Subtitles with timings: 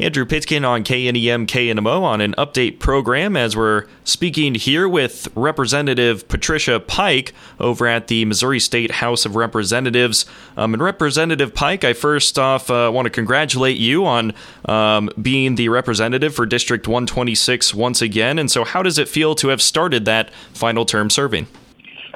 [0.00, 6.26] Andrew Pitkin on KNEM KNMO on an update program as we're speaking here with Representative
[6.26, 10.26] Patricia Pike over at the Missouri State House of Representatives.
[10.56, 14.32] Um, and Representative Pike, I first off uh, want to congratulate you on
[14.64, 18.40] um, being the representative for District 126 once again.
[18.40, 21.46] And so, how does it feel to have started that final term serving?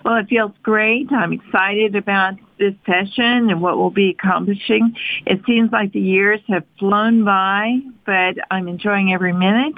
[0.05, 1.11] Well, it feels great.
[1.13, 4.97] I'm excited about this session and what we'll be accomplishing.
[5.27, 9.75] It seems like the years have flown by, but I'm enjoying every minute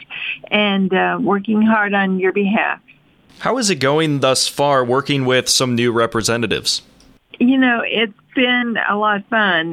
[0.51, 2.81] and uh, working hard on your behalf.
[3.41, 6.83] How is it going thus far working with some new representatives?
[7.43, 9.71] You know, it's been a lot of fun.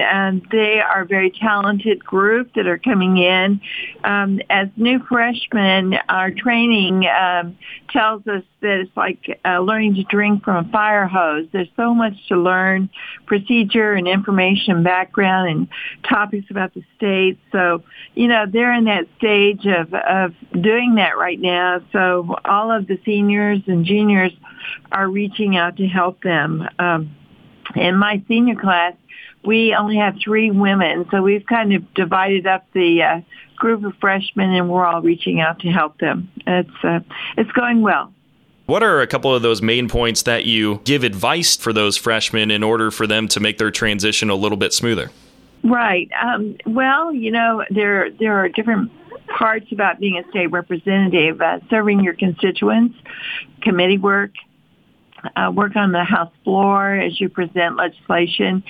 [0.52, 3.60] they are a very talented group that are coming in.
[4.06, 7.58] Um, as new freshmen, our training um,
[7.90, 11.48] tells us that it's like uh, learning to drink from a fire hose.
[11.52, 12.90] There's so much to learn,
[13.26, 15.68] procedure and information, background, and
[16.10, 17.38] topics about the state.
[17.52, 17.84] So,
[18.16, 21.82] you know, they're in that stage of, of doing that right now.
[21.92, 24.32] So all of the seniors and juniors
[24.90, 26.66] are reaching out to help them.
[26.80, 27.14] Um,
[27.76, 28.94] in my senior class,
[29.44, 33.22] we only have three women, so we've kind of divided up the uh,
[33.56, 36.30] group of freshmen, and we're all reaching out to help them.
[36.46, 37.00] It's uh,
[37.38, 38.14] it's going well.
[38.66, 42.52] What are a couple of those main points that you give advice for those freshmen
[42.52, 45.10] in order for them to make their transition a little bit smoother?
[45.64, 46.10] Right.
[46.22, 48.92] Um, well, you know, there there are different
[49.28, 52.98] parts about being a state representative, uh, serving your constituents,
[53.62, 54.32] committee work,
[55.36, 58.64] uh, work on the House floor as you present legislation.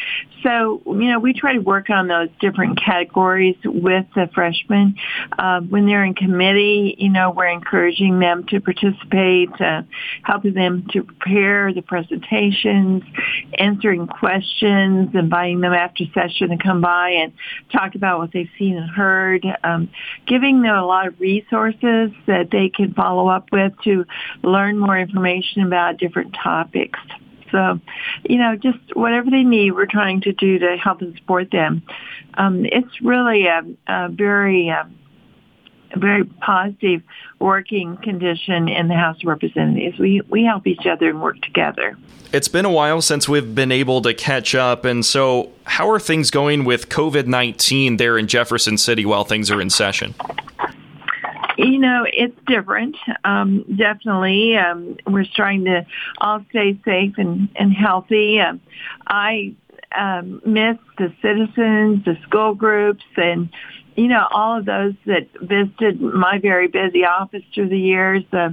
[0.44, 4.96] So, you know, we try to work on those different categories with the freshmen.
[5.38, 9.84] Uh, when they're in committee, you know, we're encouraging them to participate, uh,
[10.24, 13.04] helping them to prepare the presentations,
[13.58, 17.34] answering questions, inviting them after session to come by and
[17.72, 19.90] talk about what they've seen and heard, um,
[20.28, 24.06] giving them a lot of resources that they can follow up with to
[24.44, 27.00] learn more information about different topics.
[27.52, 27.80] So,
[28.30, 31.82] you know, just whatever they need, we're trying to do to help and support them.
[32.34, 34.88] Um, it's really a, a very, a
[35.96, 37.02] very positive
[37.40, 39.98] working condition in the House of Representatives.
[39.98, 41.98] We we help each other and work together.
[42.34, 46.00] It's been a while since we've been able to catch up, and so how are
[46.00, 50.14] things going with COVID nineteen there in Jefferson City while things are in session?
[51.58, 52.96] You know, it's different.
[53.24, 55.86] Um, definitely, um, we're trying to
[56.20, 58.40] all stay safe and, and healthy.
[58.40, 58.62] Um,
[59.08, 59.56] I
[59.96, 63.50] um, miss the citizens, the school groups, and
[63.96, 68.24] you know all of those that visited my very busy office through the years.
[68.32, 68.50] Uh,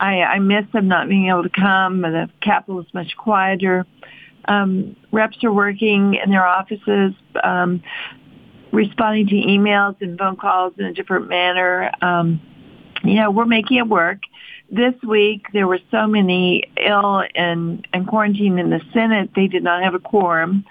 [0.00, 2.00] I, I miss them not being able to come.
[2.02, 3.84] The Capitol is much quieter.
[4.46, 7.12] Um, reps are working in their offices.
[7.42, 7.82] Um,
[8.72, 11.90] responding to emails and phone calls in a different manner.
[12.02, 12.40] Um,
[13.02, 14.22] you know, we're making it work.
[14.70, 19.62] This week there were so many ill and, and quarantined in the Senate, they did
[19.62, 20.64] not have a quorum.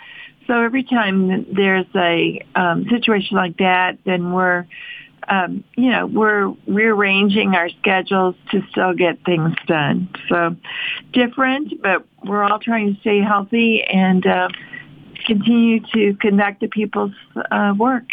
[0.45, 4.65] So every time there's a um, situation like that, then we're,
[5.27, 10.09] um, you know, we're rearranging our schedules to still get things done.
[10.29, 10.55] So
[11.11, 14.47] different, but we're all trying to stay healthy and uh,
[15.25, 17.13] continue to conduct the people's
[17.51, 18.05] uh, work.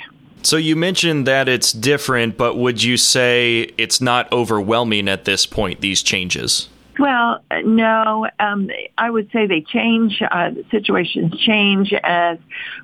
[0.43, 5.47] So you mentioned that it's different, but would you say it's not overwhelming at this
[5.47, 6.69] point, these changes?
[6.99, 8.29] Well, no.
[8.39, 10.21] Um, I would say they change.
[10.23, 12.39] Uh, situations change as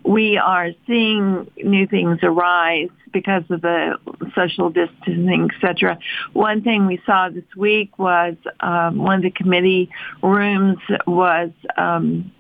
[0.04, 3.98] we are seeing new things arise because of the
[4.34, 5.98] social distancing, etc.
[6.32, 9.90] One thing we saw this week was um, one of the committee
[10.22, 12.32] rooms was um,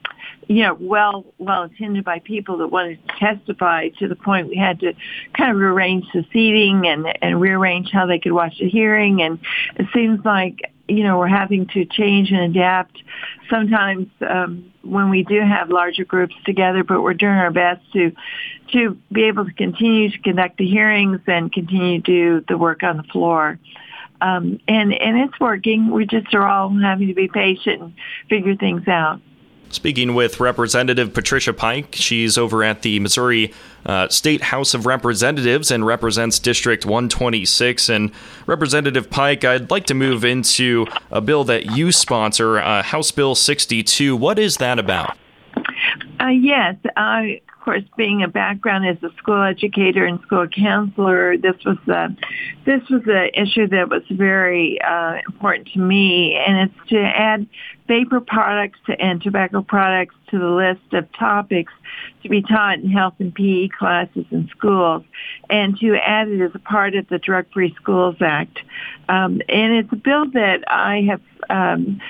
[0.50, 4.56] you know, well, well attended by people that wanted to testify to the point we
[4.56, 4.94] had to
[5.32, 9.22] kind of rearrange the seating and, and rearrange how they could watch the hearing.
[9.22, 9.38] And
[9.76, 13.00] it seems like, you know, we're having to change and adapt
[13.48, 18.10] sometimes um, when we do have larger groups together, but we're doing our best to
[18.72, 22.82] to be able to continue to conduct the hearings and continue to do the work
[22.82, 23.56] on the floor.
[24.20, 25.92] Um, and and it's working.
[25.92, 27.94] We just are all having to be patient and
[28.28, 29.20] figure things out.
[29.70, 33.52] Speaking with Representative Patricia Pike, she's over at the Missouri
[33.86, 37.88] uh, State House of Representatives and represents District 126.
[37.88, 38.10] And
[38.46, 43.36] Representative Pike, I'd like to move into a bill that you sponsor, uh, House Bill
[43.36, 44.16] 62.
[44.16, 45.16] What is that about?
[46.20, 46.74] Uh, yes,
[47.60, 52.08] of course, being a background as a school educator and school counselor, this was a,
[52.64, 57.46] this was an issue that was very uh, important to me, and it's to add
[57.86, 61.72] vapor products and tobacco products to the list of topics
[62.22, 65.02] to be taught in health and PE classes in schools,
[65.50, 68.58] and to add it as a part of the Drug Free Schools Act.
[69.10, 71.20] Um, and it's a bill that I have
[71.50, 72.00] um,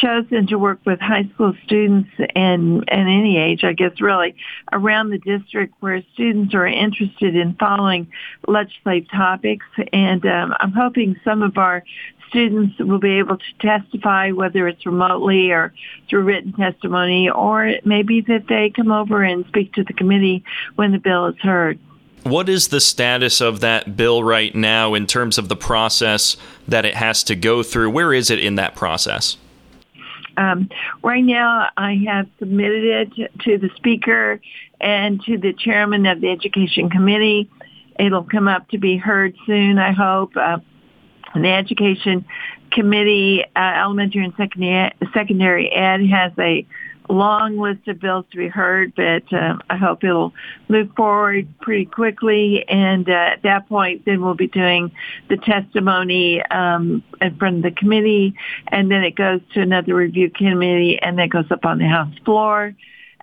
[0.00, 4.36] chosen to work with high school students and, and any age, I guess really,
[4.72, 8.08] around the district where students are interested in following
[8.46, 9.66] legislative topics.
[9.92, 11.82] And um, I'm hoping some of our
[12.28, 15.72] students will be able to testify, whether it's remotely or
[16.08, 20.44] through written testimony, or maybe that they come over and speak to the committee
[20.74, 21.78] when the bill is heard.
[22.24, 26.84] What is the status of that bill right now in terms of the process that
[26.84, 27.90] it has to go through?
[27.90, 29.36] Where is it in that process?
[30.36, 30.68] Um,
[31.02, 34.40] right now, I have submitted it to the speaker
[34.80, 37.50] and to the chairman of the education committee.
[37.98, 40.36] It'll come up to be heard soon, I hope.
[40.36, 40.58] Uh,
[41.34, 42.24] the education
[42.70, 46.66] committee, uh, elementary and secondary, secondary ed, has a
[47.08, 50.32] long list of bills to be heard, but uh, I hope it'll
[50.68, 52.64] move forward pretty quickly.
[52.68, 54.92] And uh, at that point, then we'll be doing
[55.28, 58.34] the testimony um, in front of the committee,
[58.68, 62.14] and then it goes to another review committee, and then goes up on the House
[62.24, 62.74] floor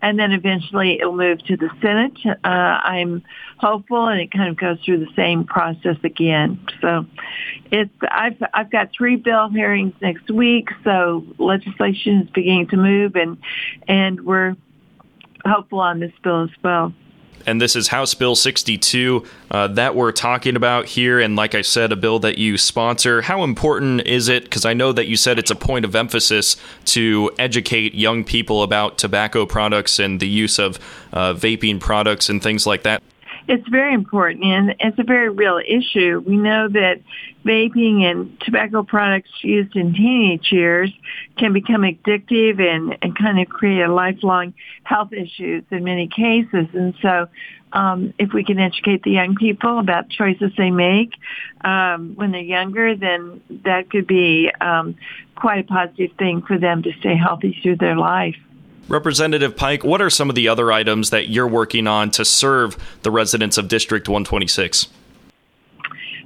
[0.03, 2.11] and then eventually it'll move to the Senate.
[2.25, 3.23] Uh, I'm
[3.57, 6.59] hopeful, and it kind of goes through the same process again.
[6.81, 7.05] So,
[7.71, 13.15] it's I've I've got three bill hearings next week, so legislation is beginning to move,
[13.15, 13.37] and
[13.87, 14.57] and we're
[15.45, 16.93] hopeful on this bill as well
[17.45, 21.19] and this is House Bill 62 uh, that we're talking about here.
[21.19, 23.21] And like I said, a bill that you sponsor.
[23.21, 24.43] How important is it?
[24.43, 28.63] Because I know that you said it's a point of emphasis to educate young people
[28.63, 30.79] about tobacco products and the use of
[31.11, 33.03] uh, vaping products and things like that.
[33.47, 36.23] It's very important and it's a very real issue.
[36.25, 37.01] We know that
[37.45, 40.91] vaping and tobacco products used in teenage years
[41.37, 44.53] can become addictive and, and kind of create lifelong
[44.83, 46.67] health issues in many cases.
[46.73, 47.27] And so
[47.73, 51.11] um, if we can educate the young people about choices they make
[51.65, 54.95] um, when they're younger, then that could be um,
[55.35, 58.35] quite a positive thing for them to stay healthy through their life.
[58.87, 62.77] Representative Pike, what are some of the other items that you're working on to serve
[63.03, 64.87] the residents of District 126?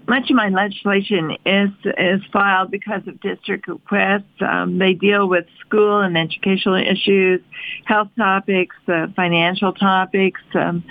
[0.07, 4.23] Much of my legislation is is filed because of district requests.
[4.41, 7.41] Um, they deal with school and educational issues,
[7.85, 10.83] health topics, uh, financial topics um,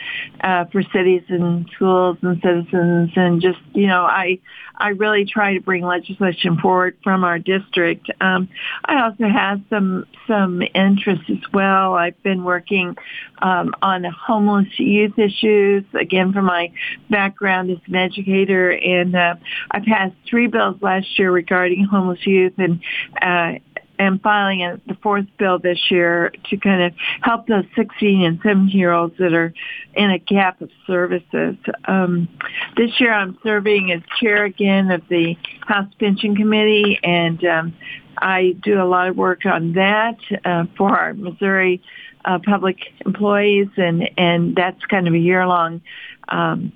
[0.43, 4.39] uh, for cities and schools and citizens, and just you know, I
[4.79, 8.11] I really try to bring legislation forward from our district.
[8.21, 8.49] Um,
[8.85, 11.95] I also have some some interest as well.
[11.95, 12.97] I've been working
[13.41, 16.73] um, on homeless youth issues again from my
[17.09, 19.35] background as an educator and and uh,
[19.71, 22.81] I passed three bills last year regarding homeless youth, and
[23.21, 23.59] uh,
[23.99, 26.93] am filing a, the fourth bill this year to kind of
[27.23, 29.55] help those 16 and 17 year olds that are
[29.95, 31.57] in a gap of services.
[31.87, 32.29] Um,
[32.77, 37.77] this year I'm serving as chair again of the House Pension Committee and um,
[38.19, 41.83] I do a lot of work on that uh, for our Missouri
[42.25, 45.81] uh, public employees and, and that's kind of a year long
[46.29, 46.73] um,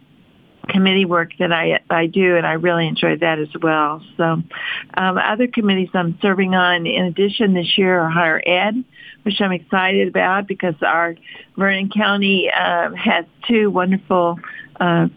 [0.68, 4.02] committee work that I I do, and I really enjoy that as well.
[4.16, 8.84] So, um, other committees I'm serving on, in addition, this year are higher ed,
[9.22, 11.16] which I'm excited about because our
[11.56, 14.38] Vernon County uh, has two wonderful
[14.78, 15.08] uh,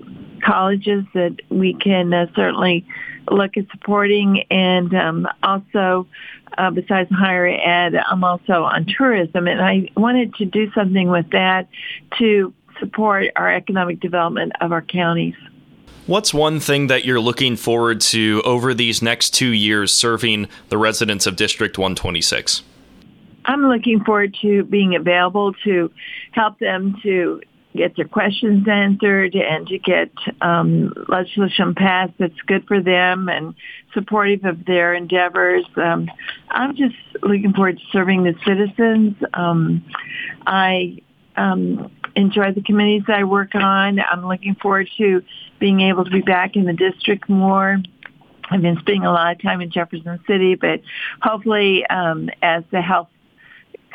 [0.43, 2.85] colleges that we can uh, certainly
[3.31, 6.07] look at supporting, and um, also.
[6.55, 11.31] Uh, besides higher ed, I'm also on tourism, and I wanted to do something with
[11.31, 11.67] that
[12.19, 15.35] to support our economic development of our counties.
[16.05, 20.77] What's one thing that you're looking forward to over these next two years serving the
[20.77, 22.61] residents of District 126?
[23.45, 25.91] I'm looking forward to being available to
[26.31, 27.41] help them to
[27.75, 30.11] get their questions answered and to get
[30.41, 33.55] um, legislation passed that's good for them and
[33.93, 35.65] supportive of their endeavors.
[35.75, 36.09] Um,
[36.49, 39.15] I'm just looking forward to serving the citizens.
[39.33, 39.83] Um,
[40.45, 40.99] I
[41.35, 43.99] um, enjoy the committees I work on.
[43.99, 45.23] I'm looking forward to
[45.59, 47.77] being able to be back in the district more.
[48.49, 50.81] I've been spending a lot of time in Jefferson City, but
[51.21, 53.09] hopefully um, as the health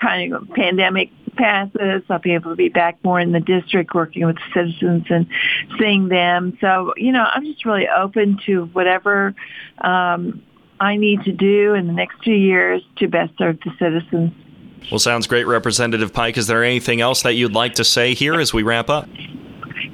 [0.00, 4.26] kind of pandemic passes, I'll be able to be back more in the district working
[4.26, 5.26] with citizens and
[5.78, 6.56] seeing them.
[6.60, 9.34] So, you know, I'm just really open to whatever
[9.78, 10.42] um,
[10.80, 14.32] I need to do in the next two years to best serve the citizens.
[14.90, 16.37] Well, sounds great, Representative Pike.
[16.37, 19.08] Is there anything else that you'd like to say here as we wrap up?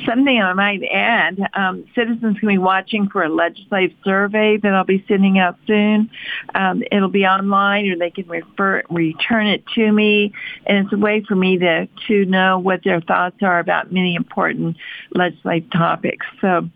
[0.06, 4.84] Something I might add, um, citizens can be watching for a legislative survey that I'll
[4.84, 6.10] be sending out soon.
[6.54, 10.32] Um, it'll be online or they can refer, return it to me.
[10.66, 14.14] And it's a way for me to, to know what their thoughts are about many
[14.14, 14.76] important
[15.14, 16.26] legislative topics.
[16.40, 16.68] So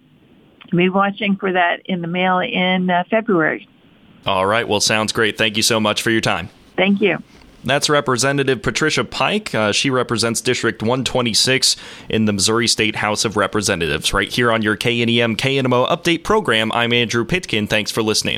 [0.71, 3.69] be watching for that in the mail in uh, February.
[4.27, 4.67] All right.
[4.67, 5.39] Well, sounds great.
[5.39, 6.49] Thank you so much for your time.
[6.77, 7.23] Thank you.
[7.65, 9.55] That's Representative Patricia Pike.
[9.55, 11.77] Uh, she represents District 126
[12.09, 14.13] in the Missouri State House of Representatives.
[14.13, 17.67] Right here on your KNEM KNMO update program, I'm Andrew Pitkin.
[17.67, 18.37] Thanks for listening.